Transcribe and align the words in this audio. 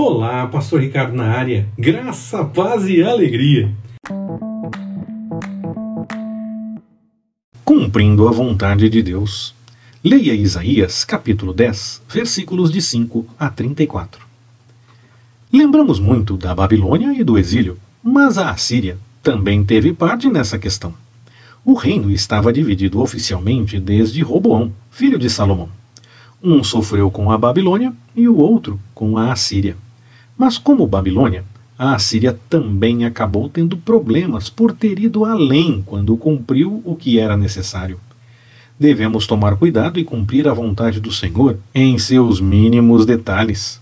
Olá, 0.00 0.46
Pastor 0.46 0.80
Ricardo 0.80 1.12
na 1.12 1.24
área. 1.24 1.66
Graça, 1.76 2.44
paz 2.44 2.86
e 2.86 3.02
alegria. 3.02 3.74
Cumprindo 7.64 8.28
a 8.28 8.30
vontade 8.30 8.88
de 8.88 9.02
Deus. 9.02 9.52
Leia 10.04 10.32
Isaías, 10.34 11.04
capítulo 11.04 11.52
10, 11.52 12.02
versículos 12.08 12.70
de 12.70 12.80
5 12.80 13.26
a 13.36 13.50
34. 13.50 14.24
Lembramos 15.52 15.98
muito 15.98 16.36
da 16.36 16.54
Babilônia 16.54 17.12
e 17.20 17.24
do 17.24 17.36
exílio, 17.36 17.76
mas 18.00 18.38
a 18.38 18.52
Assíria 18.52 18.96
também 19.20 19.64
teve 19.64 19.92
parte 19.92 20.28
nessa 20.28 20.60
questão. 20.60 20.94
O 21.64 21.74
reino 21.74 22.08
estava 22.08 22.52
dividido 22.52 23.00
oficialmente 23.00 23.80
desde 23.80 24.22
Roboão, 24.22 24.72
filho 24.92 25.18
de 25.18 25.28
Salomão. 25.28 25.68
Um 26.40 26.62
sofreu 26.62 27.10
com 27.10 27.32
a 27.32 27.36
Babilônia 27.36 27.92
e 28.14 28.28
o 28.28 28.36
outro 28.36 28.78
com 28.94 29.18
a 29.18 29.32
Assíria. 29.32 29.76
Mas, 30.38 30.56
como 30.56 30.86
Babilônia, 30.86 31.44
a 31.76 31.96
Assíria 31.96 32.38
também 32.48 33.04
acabou 33.04 33.48
tendo 33.48 33.76
problemas 33.76 34.48
por 34.48 34.72
ter 34.72 35.00
ido 35.00 35.24
além 35.24 35.82
quando 35.84 36.16
cumpriu 36.16 36.80
o 36.84 36.94
que 36.94 37.18
era 37.18 37.36
necessário. 37.36 37.98
Devemos 38.78 39.26
tomar 39.26 39.56
cuidado 39.56 39.98
e 39.98 40.04
cumprir 40.04 40.46
a 40.46 40.54
vontade 40.54 41.00
do 41.00 41.10
Senhor 41.10 41.58
em 41.74 41.98
seus 41.98 42.40
mínimos 42.40 43.04
detalhes. 43.04 43.80